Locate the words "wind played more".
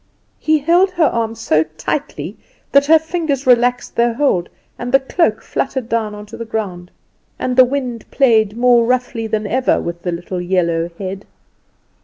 7.65-8.83